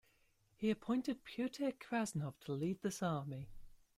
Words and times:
He 0.55 0.71
appointed 0.71 1.23
Pyotr 1.23 1.73
Krasnov 1.73 2.33
to 2.45 2.53
lead 2.53 2.81
this 2.81 3.03
army. 3.03 3.49